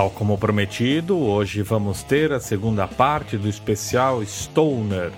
[0.00, 5.12] Tal como prometido, hoje vamos ter a segunda parte do especial Stoner,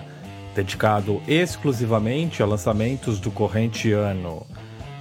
[0.56, 4.44] dedicado exclusivamente a lançamentos do corrente ano.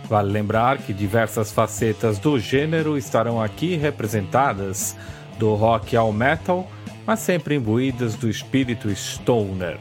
[0.08, 4.96] Vale lembrar que diversas facetas do gênero estarão aqui representadas,
[5.40, 6.70] do rock ao metal,
[7.04, 9.80] mas sempre imbuídas do espírito stoner.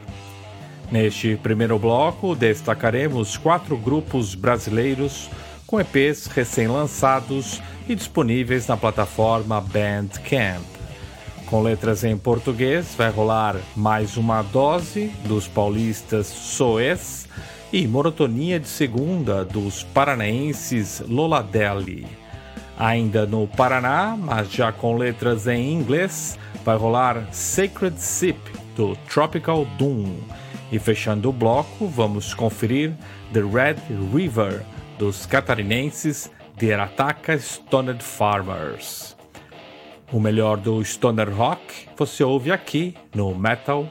[0.90, 5.28] Neste primeiro bloco, destacaremos quatro grupos brasileiros
[5.70, 10.64] com EPs recém-lançados e disponíveis na plataforma Bandcamp.
[11.46, 17.28] Com letras em português, vai rolar mais uma dose dos paulistas Soes
[17.72, 22.04] e Monotonia de Segunda dos paranaenses Loladelli.
[22.76, 28.40] Ainda no Paraná, mas já com letras em inglês, vai rolar Sacred Sip
[28.74, 30.16] do Tropical Doom.
[30.72, 32.92] E fechando o bloco, vamos conferir
[33.32, 33.76] The Red
[34.12, 34.64] River
[35.00, 39.16] dos catarinenses The Ataka Stoned Farmers.
[40.12, 43.88] O melhor do stoner rock você ouve aqui no Metal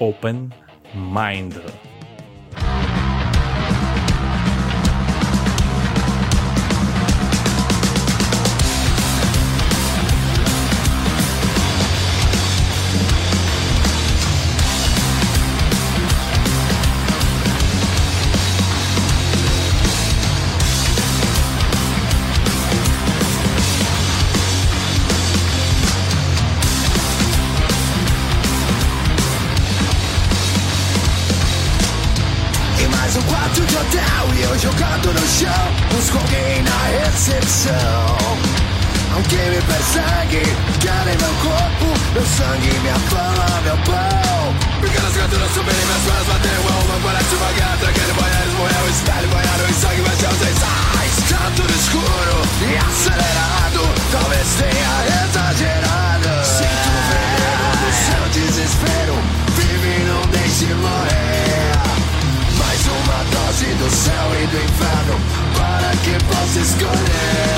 [0.00, 0.50] Open
[0.92, 1.54] Mind.
[42.38, 47.74] sangue, minha fama, meu pau Pequenas criaturas subiram minhas pernas, bateu a uma Agora devagar,
[47.78, 52.76] traquei banheiros, morreu o espelho Banharam em sangue, mas eu sei sais Canto escuro e
[52.76, 53.80] acelerado.
[54.10, 56.44] Talvez tenha exagerado.
[56.44, 59.14] Sinto o veneno do seu desespero.
[59.56, 61.72] Vive e não deixe morrer.
[62.58, 65.20] Mais uma dose do céu e do inferno.
[65.56, 67.57] Para que possa escolher.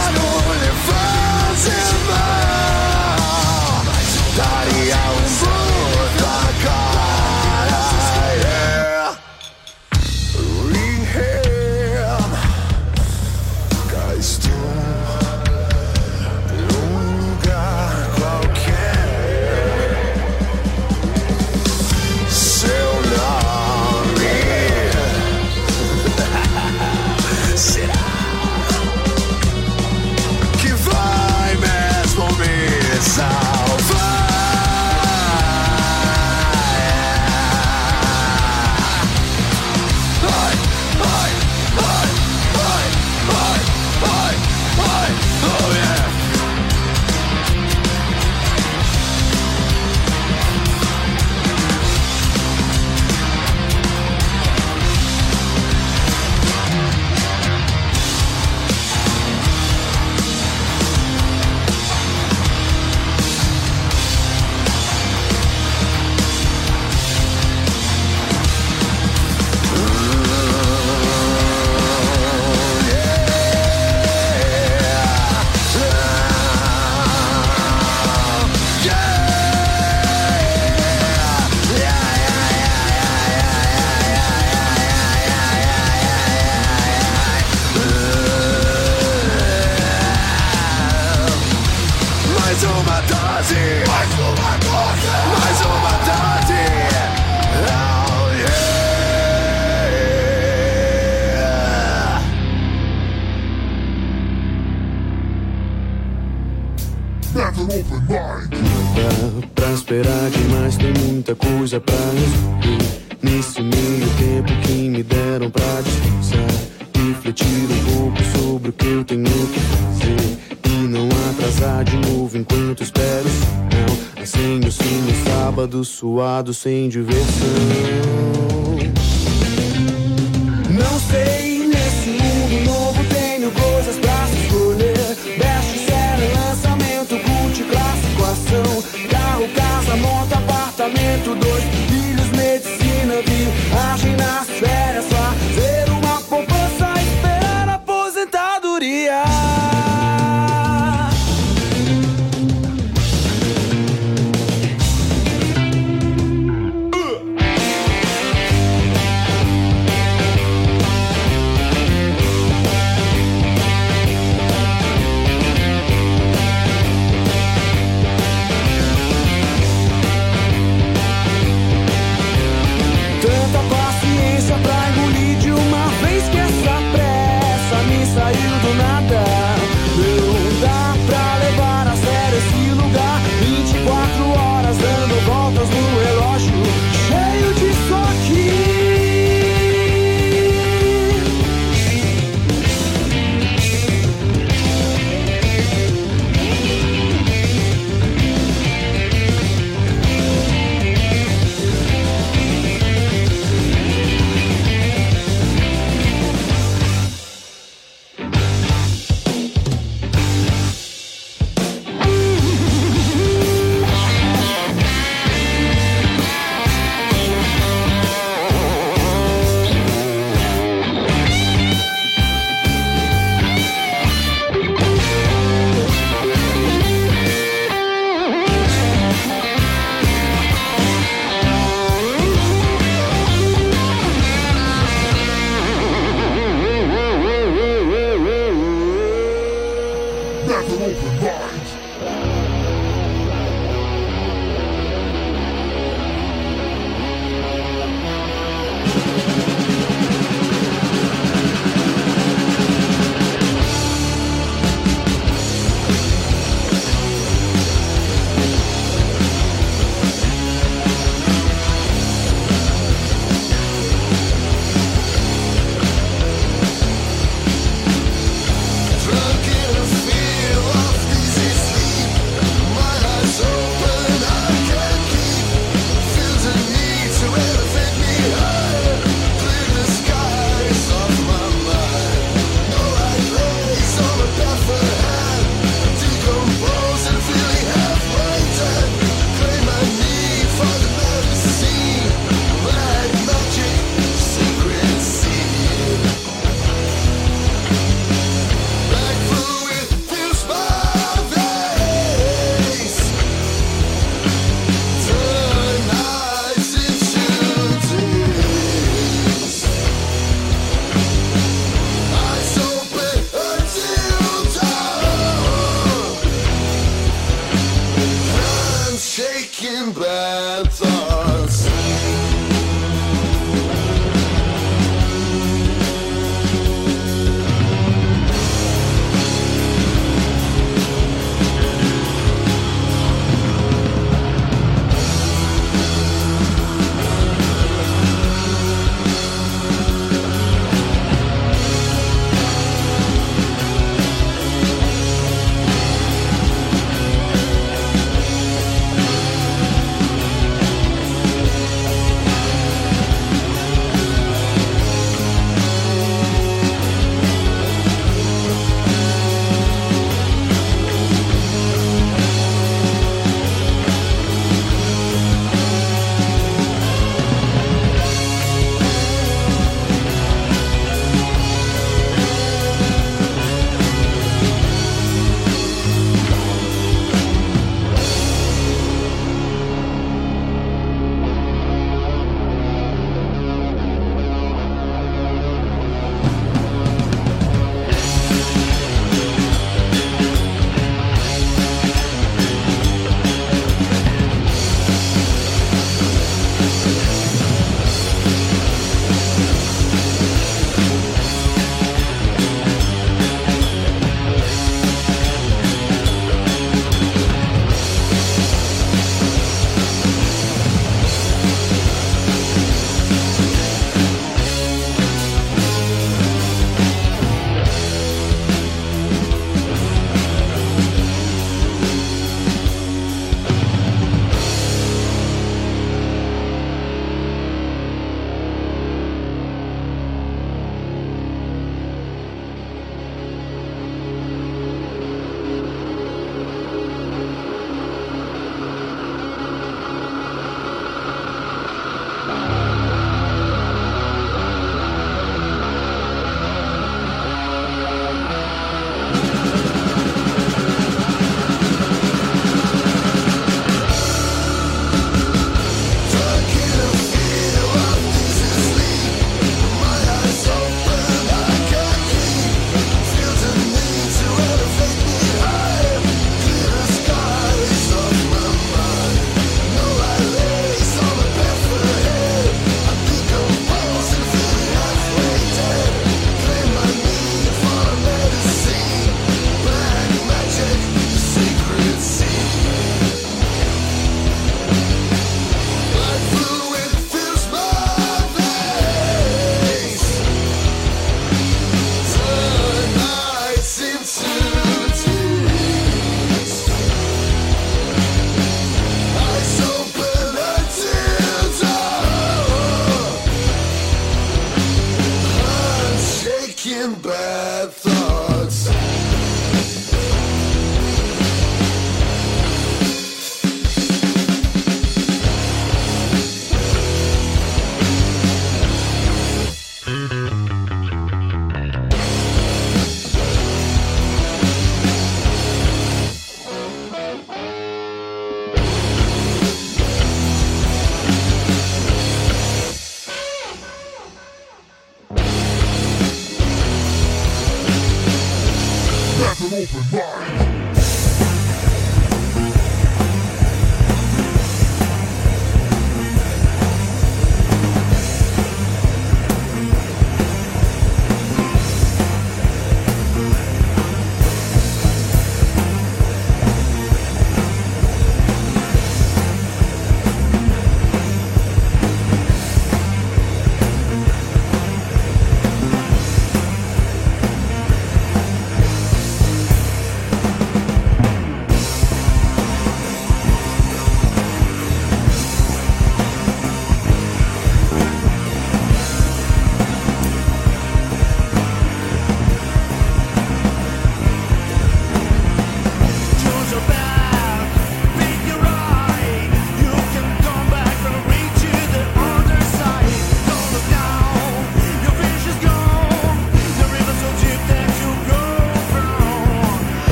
[126.54, 126.90] sem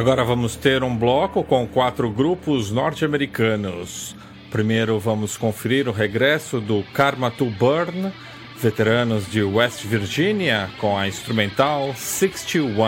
[0.00, 4.16] Agora vamos ter um bloco com quatro grupos norte-americanos.
[4.50, 8.10] Primeiro vamos conferir o regresso do Karma to Burn,
[8.58, 12.80] veteranos de West Virginia, com a instrumental 61.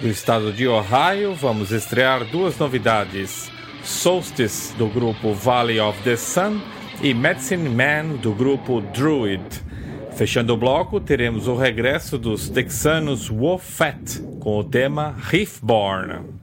[0.00, 3.50] Do estado de Ohio, vamos estrear duas novidades:
[3.82, 6.60] Solstice, do grupo Valley of the Sun,
[7.02, 9.42] e Medicine Man, do grupo Druid.
[10.16, 16.41] Fechando o bloco, teremos o regresso dos texanos Wolfat com o tema Riffborn.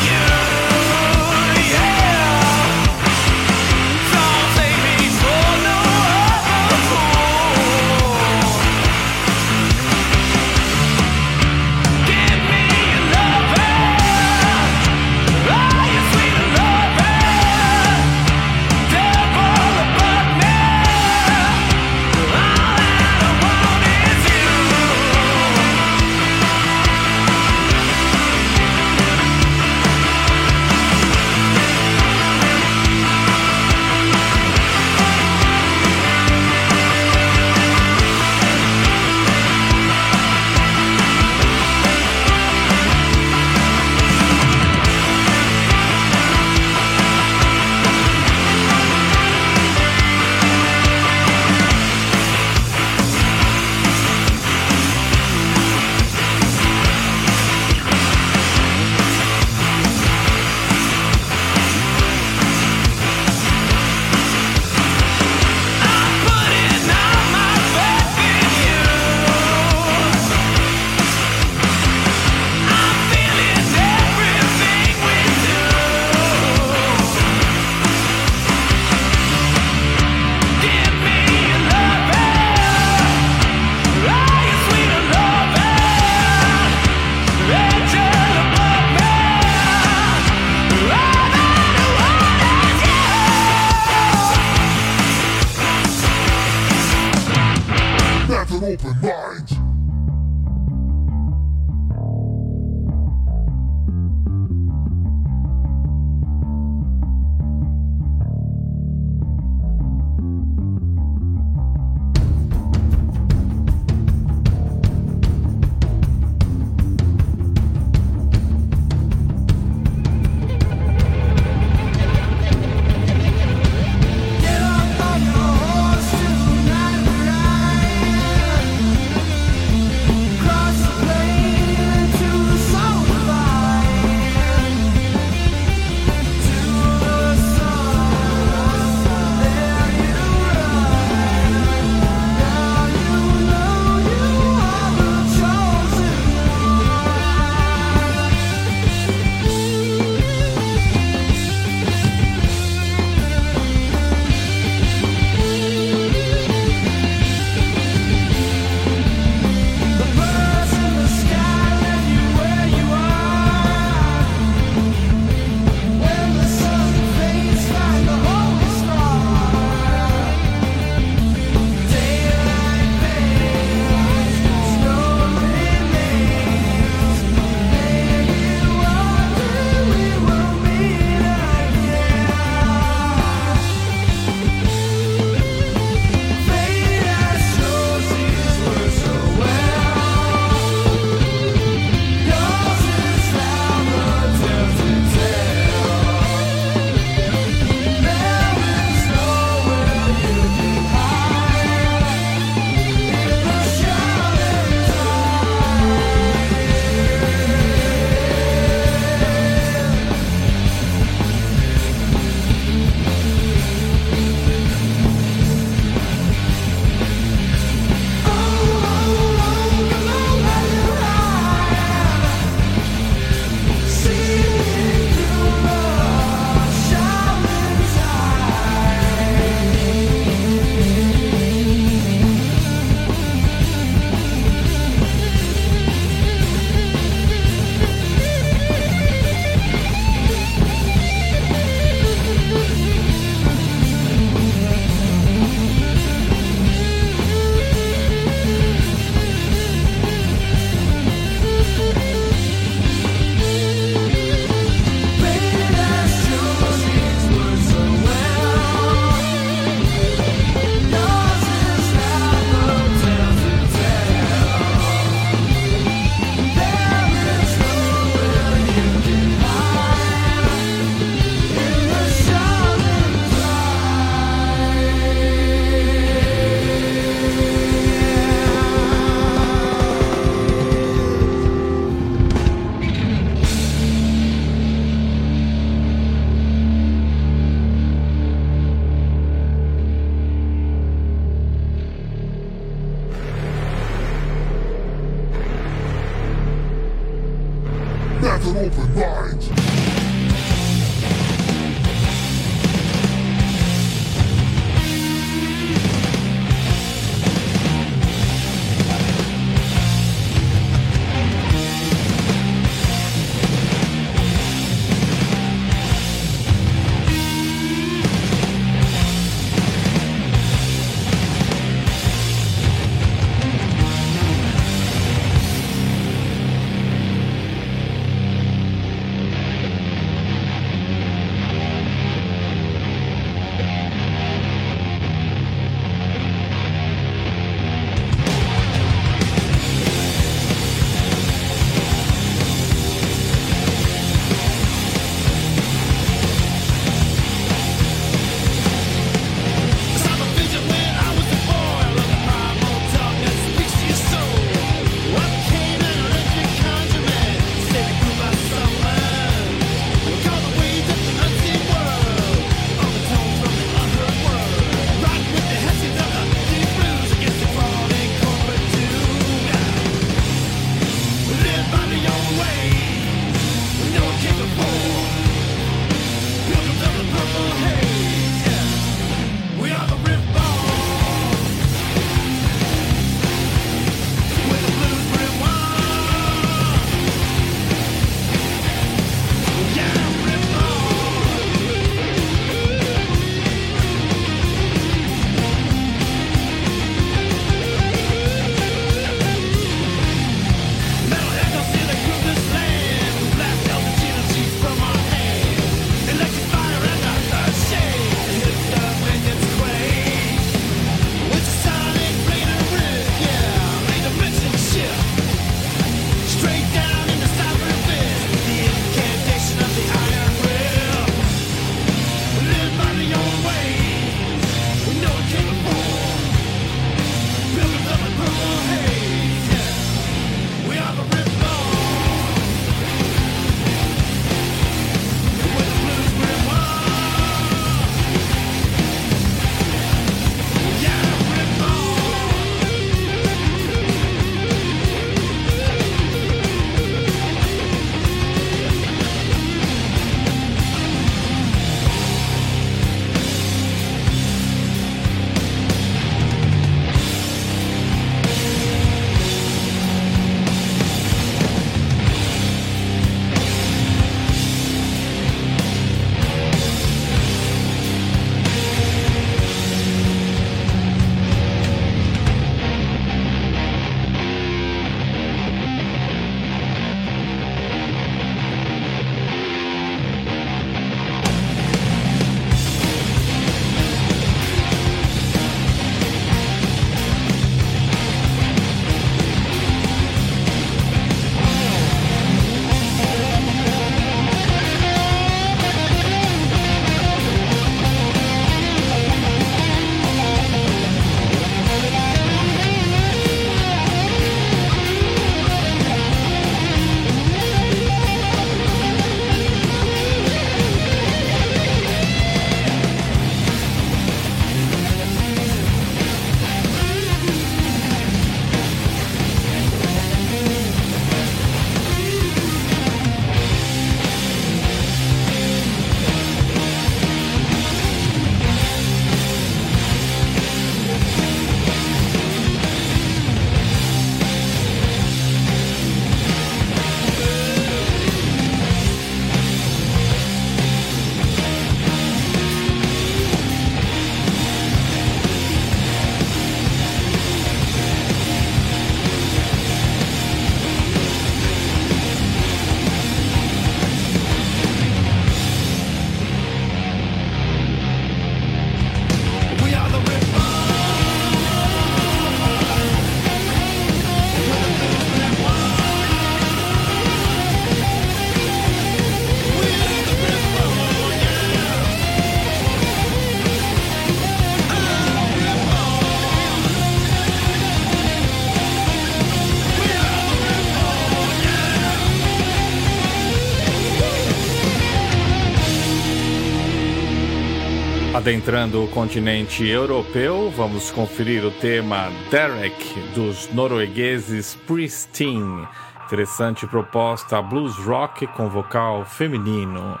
[588.24, 595.68] Adentrando o continente europeu, vamos conferir o tema Derek dos noruegueses Pristine.
[596.06, 600.00] Interessante proposta blues rock com vocal feminino.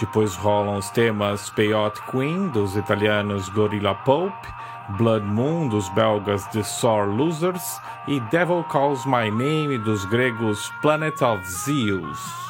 [0.00, 4.48] Depois rolam os temas Peyote Queen, dos italianos Gorilla Pope,
[4.96, 11.20] Blood Moon, dos belgas The Sore Losers e Devil Calls My Name, dos gregos Planet
[11.20, 12.47] of Zeus.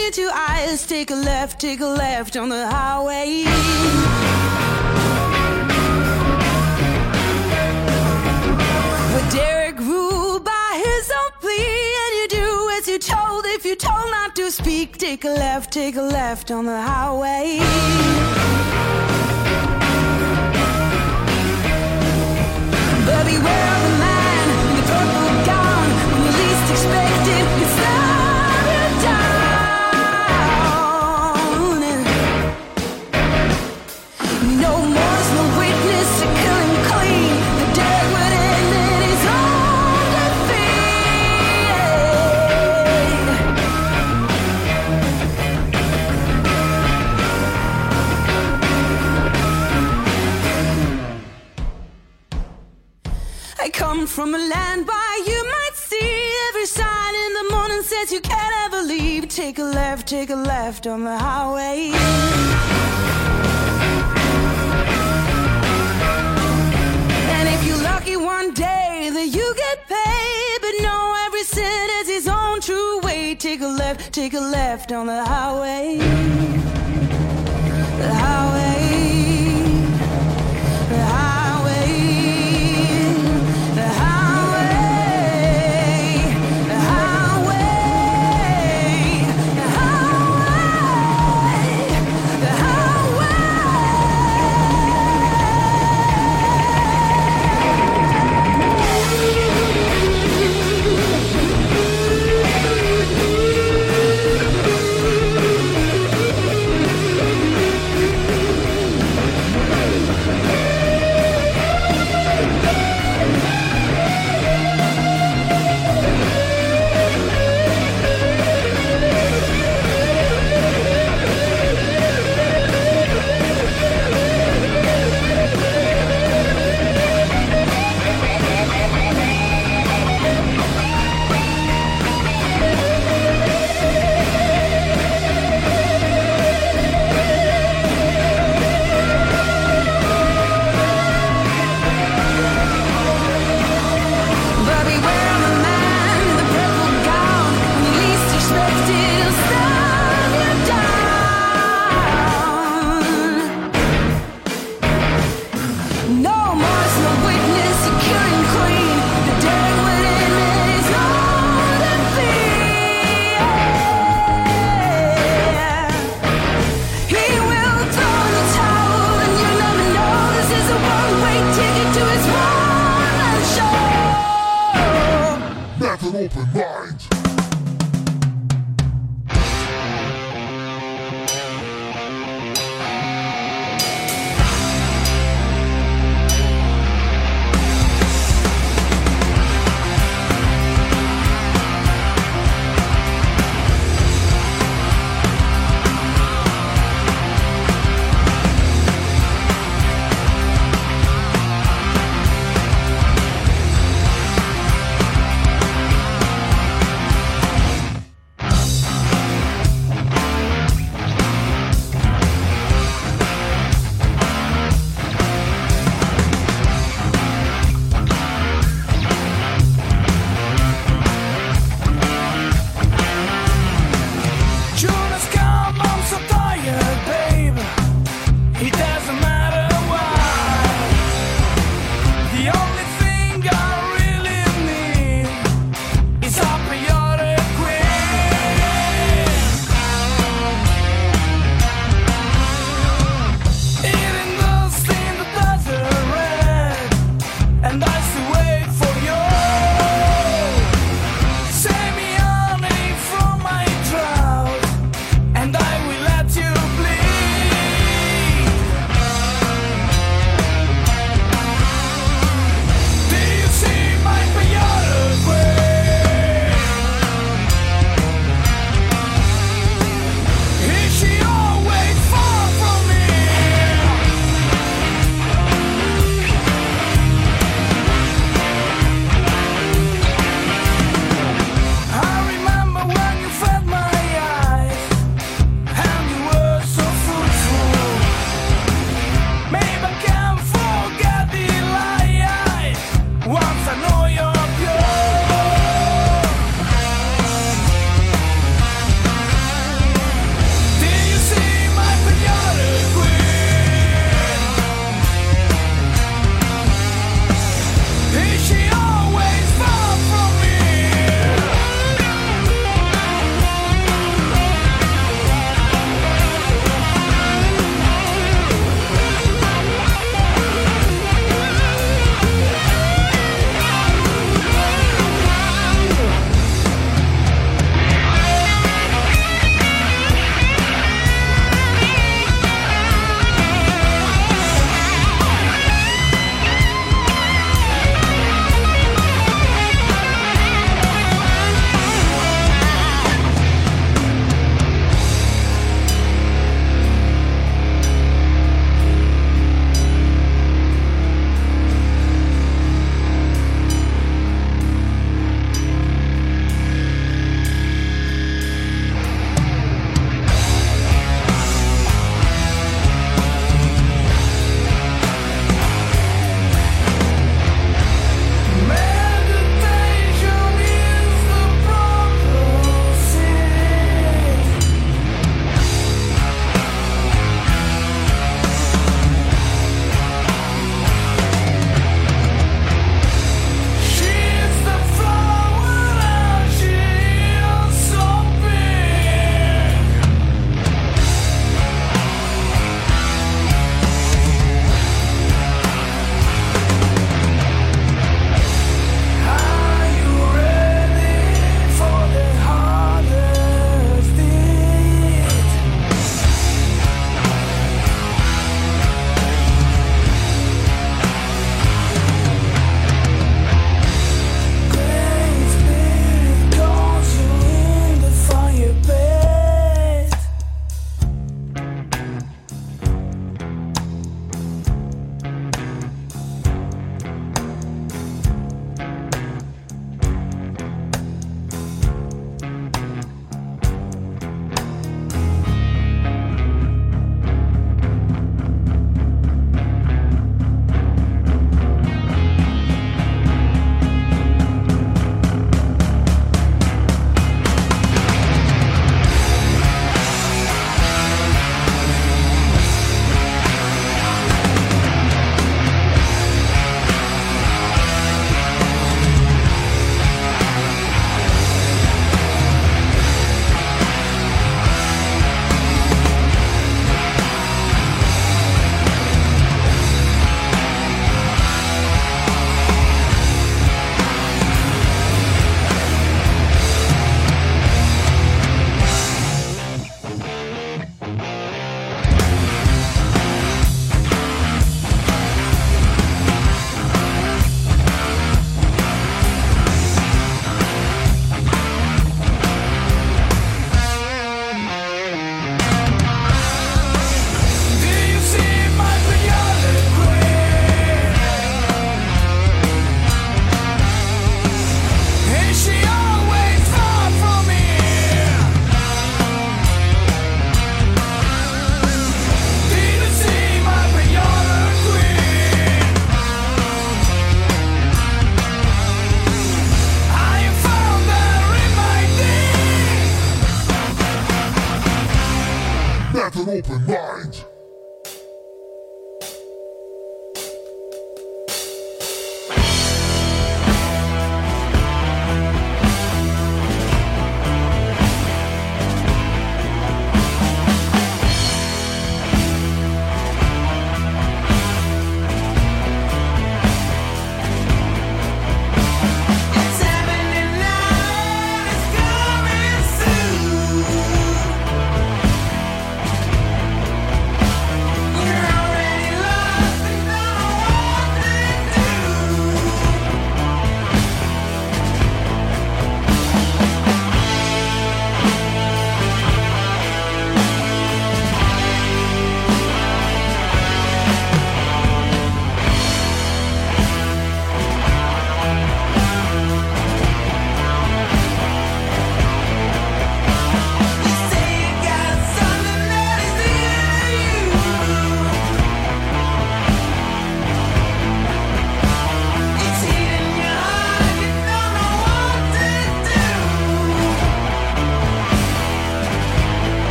[0.00, 0.86] You to ice.
[0.86, 3.44] Take a left, take a left on the highway.
[9.12, 13.44] But Derek ruled by his own plea, and you do as you're told.
[13.46, 17.58] If you're told not to speak, take a left, take a left on the highway.
[23.06, 23.99] But beware
[54.00, 54.06] man.
[54.06, 58.54] from a land by you might see every sign in the morning says you can't
[58.64, 59.28] ever leave.
[59.28, 61.92] Take a left, take a left on the highway.
[67.36, 72.08] And if you're lucky one day that you get paid, but know every sin is
[72.08, 73.34] his own true way.
[73.34, 75.98] Take a left, take a left on the highway.
[77.98, 78.99] The highway.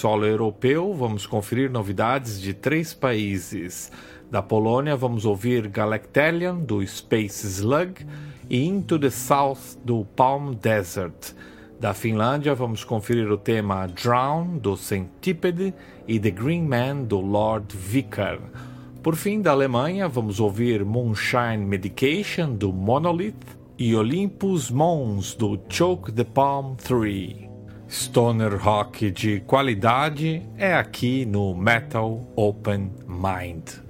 [0.00, 3.92] Solo europeu, vamos conferir novidades de três países.
[4.30, 8.06] Da Polônia, vamos ouvir Galactalion, do Space Slug,
[8.48, 11.34] e Into the South, do Palm Desert.
[11.78, 15.74] Da Finlândia, vamos conferir o tema Drown, do Centipede,
[16.08, 18.38] e The Green Man, do Lord Vicar.
[19.02, 26.10] Por fim, da Alemanha, vamos ouvir Moonshine Medication, do Monolith, e Olympus Mons, do Choke
[26.10, 27.49] the Palm 3.
[27.90, 33.89] Stoner rock de qualidade é aqui no Metal Open Mind.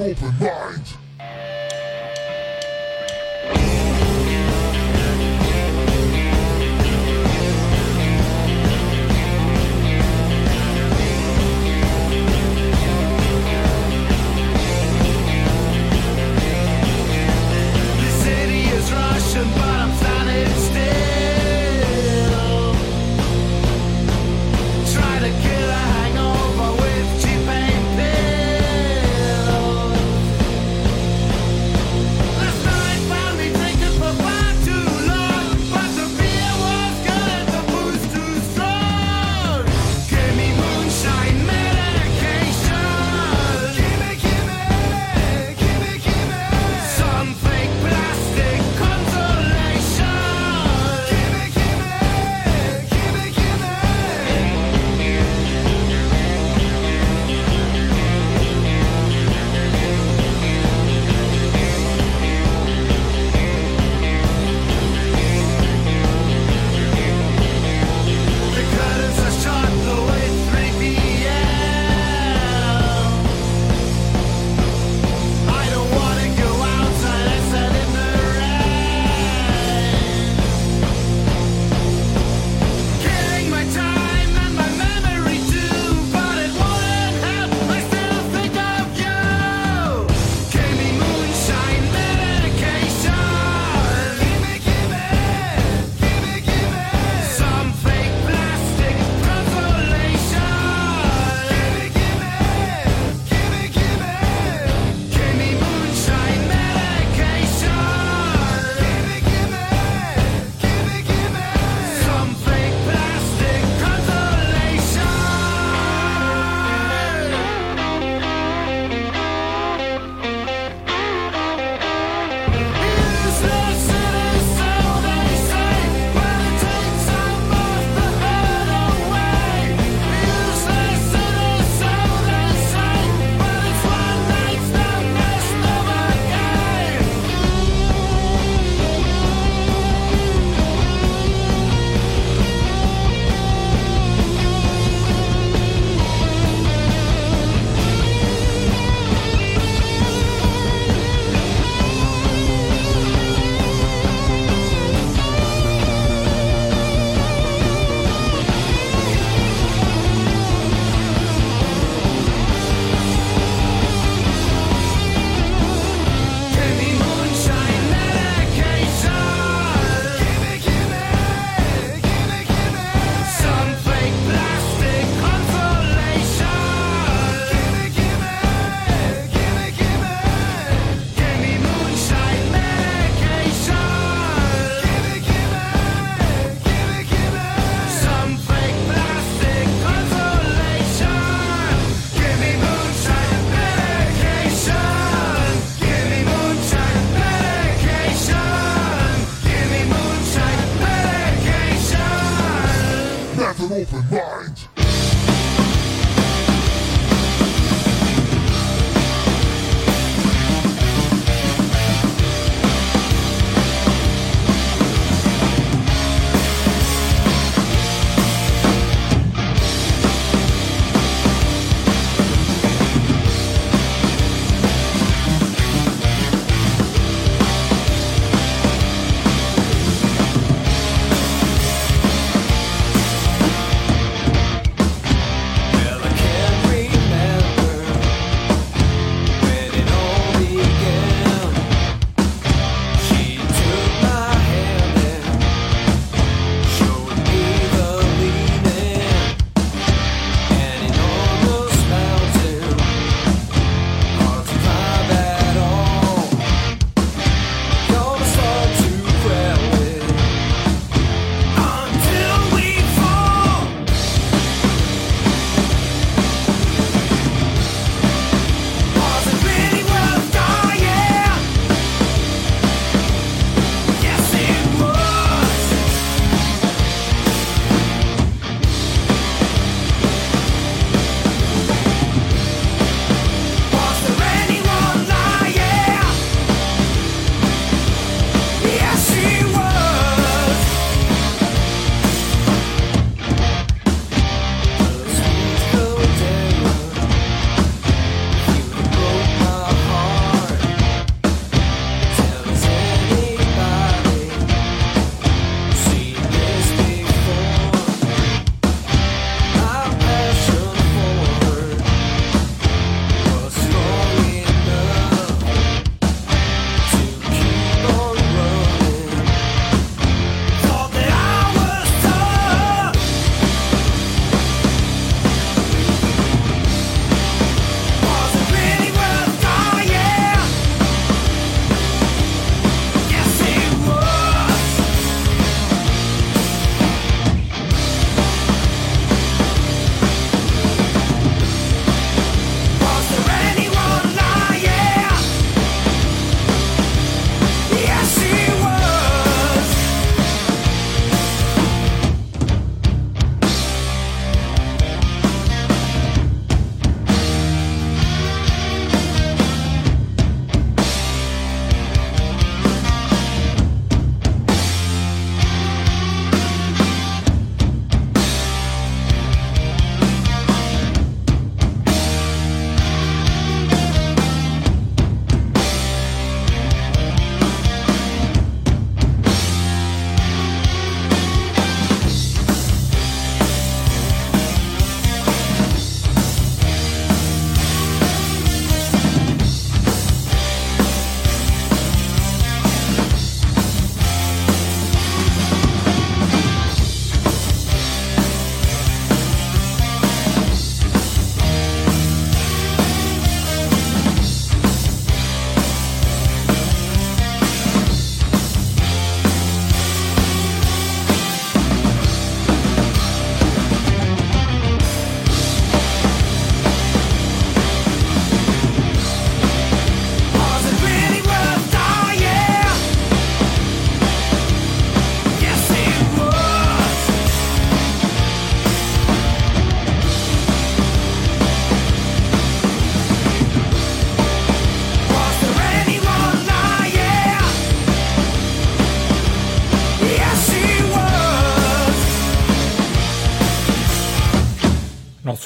[0.00, 0.55] Open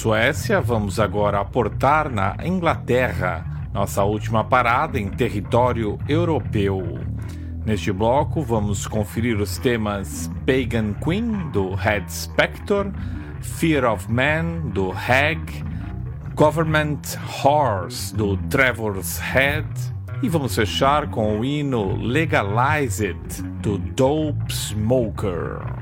[0.00, 6.98] Suécia, vamos agora aportar na Inglaterra, nossa última parada em território europeu.
[7.66, 12.90] Neste bloco, vamos conferir os temas Pagan Queen, do Head Spector,
[13.42, 15.62] Fear of Man, do Hag,
[16.34, 17.02] Government
[17.44, 19.68] Horse, do Trevor's Head,
[20.22, 25.79] e vamos fechar com o hino Legalize It, do Dope Smoker.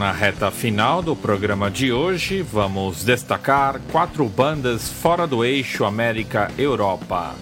[0.00, 7.34] Na reta final do programa de hoje, vamos destacar quatro bandas fora do eixo América-Europa.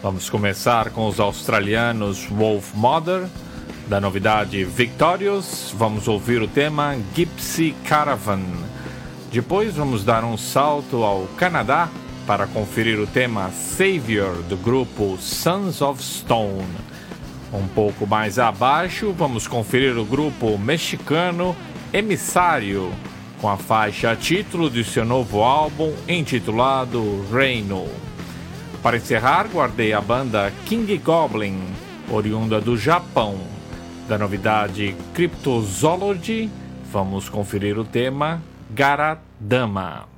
[0.00, 3.26] Vamos começar com os australianos Wolf Mother,
[3.88, 8.44] da novidade Victorious, vamos ouvir o tema Gypsy Caravan.
[9.32, 11.88] Depois vamos dar um salto ao Canadá
[12.24, 16.68] para conferir o tema Savior do grupo Sons of Stone.
[17.52, 21.56] Um pouco mais abaixo, vamos conferir o grupo mexicano
[21.92, 22.92] Emissário,
[23.40, 27.86] com a faixa título de seu novo álbum intitulado Reino.
[28.82, 31.58] Para encerrar, guardei a banda King Goblin,
[32.10, 33.38] oriunda do Japão.
[34.08, 36.50] Da novidade Cryptozoology,
[36.92, 40.15] vamos conferir o tema Garadama.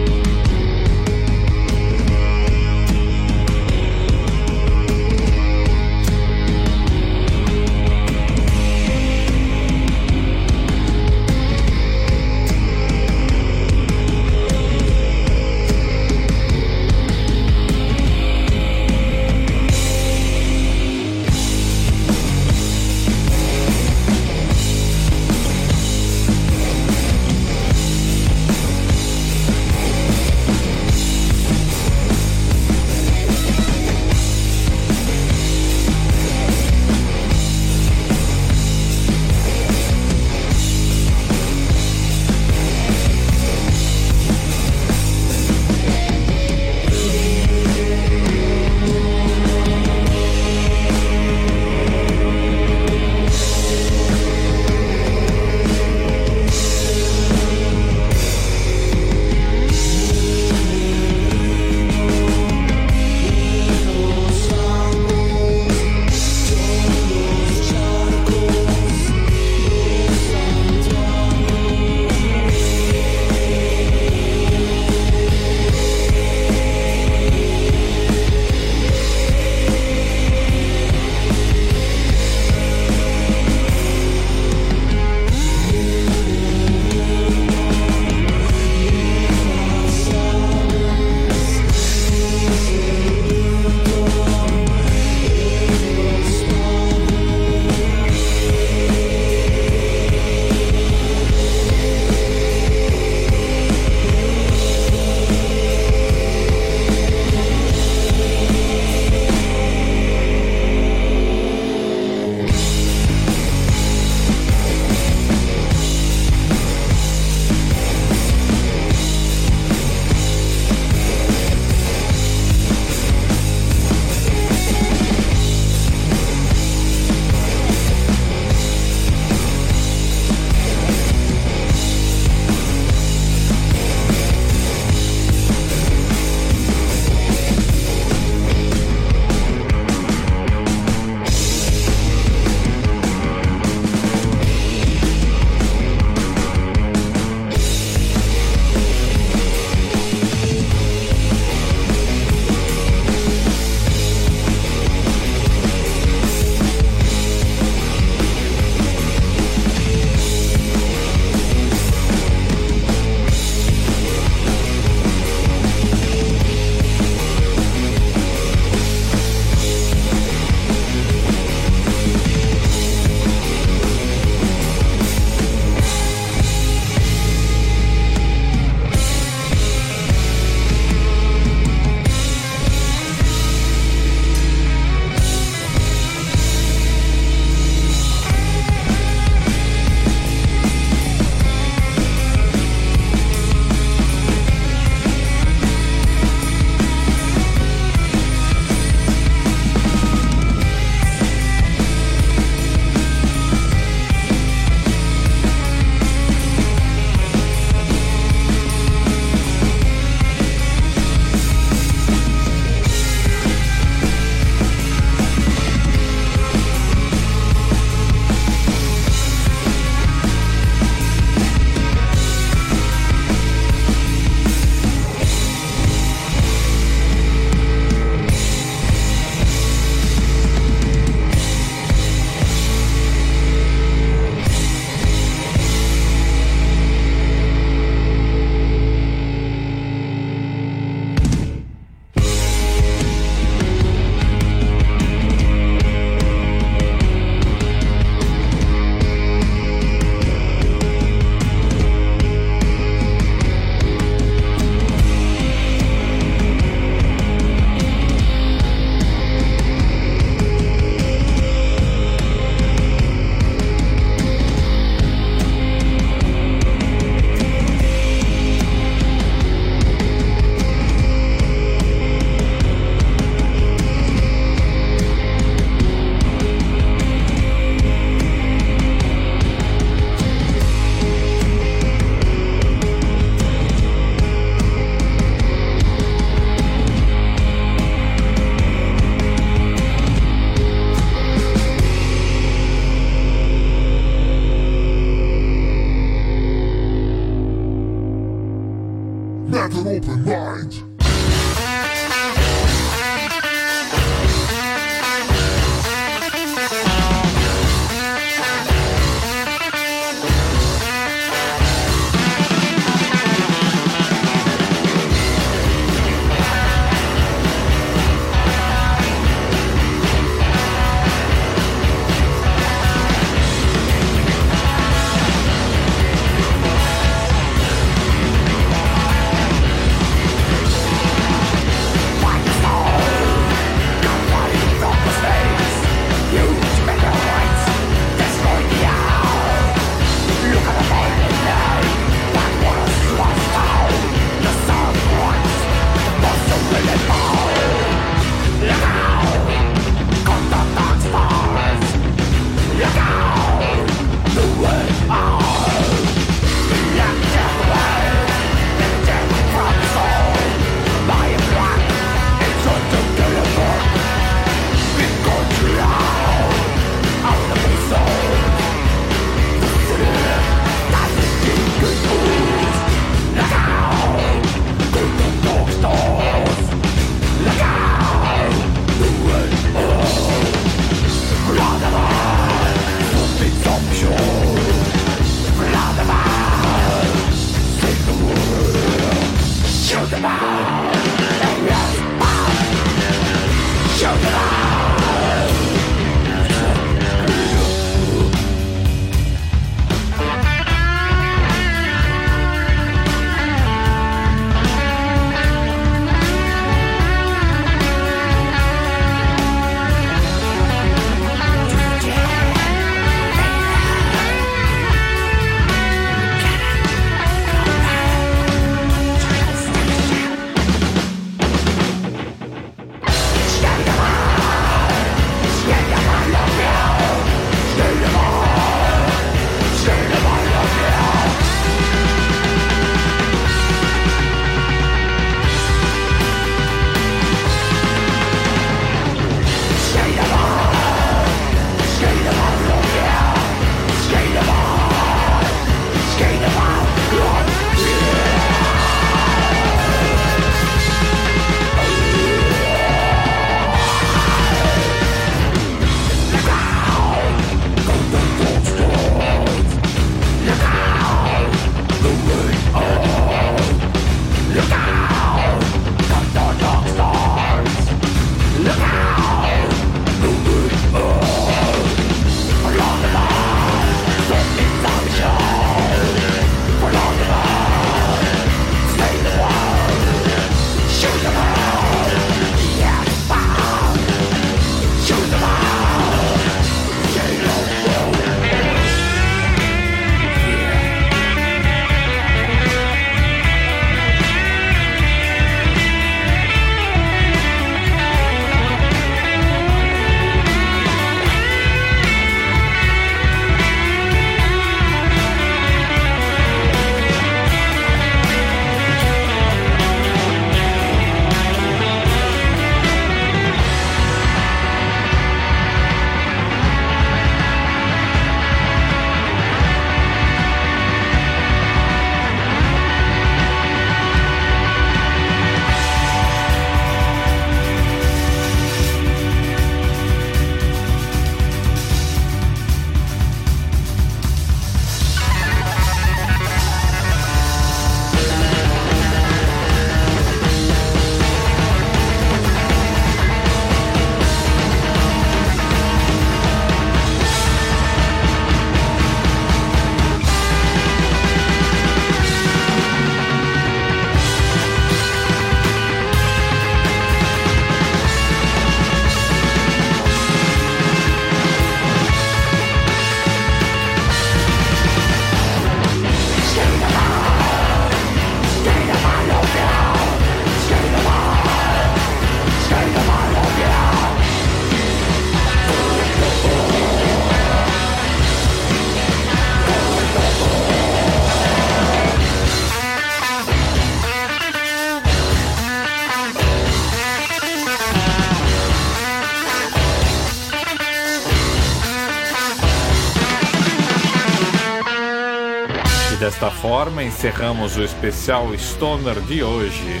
[596.70, 600.00] Forma, encerramos o especial Stoner de hoje.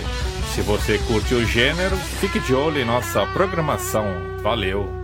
[0.54, 4.06] Se você curte o gênero, fique de olho em nossa programação.
[4.40, 4.99] Valeu!